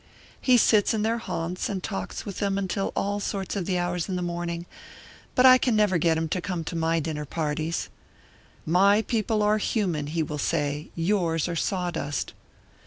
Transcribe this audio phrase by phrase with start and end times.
[0.41, 4.15] He sits in their haunts and talks with them until all sorts of hours in
[4.15, 4.65] the morning,
[5.35, 7.87] but I can never get him to come to my dinner parties.
[8.65, 12.33] 'My people are human,' he will say; 'yours are sawdust.'